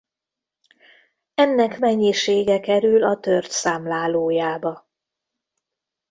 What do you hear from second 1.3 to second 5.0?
Ennek mennyisége kerül a tört számlálójába.